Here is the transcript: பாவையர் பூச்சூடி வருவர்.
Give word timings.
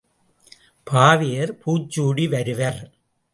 பாவையர் 0.87 1.53
பூச்சூடி 1.61 2.25
வருவர். 2.29 2.81